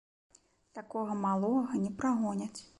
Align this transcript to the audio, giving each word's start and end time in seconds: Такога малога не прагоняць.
Такога 0.77 1.19
малога 1.27 1.79
не 1.85 1.95
прагоняць. 2.03 2.55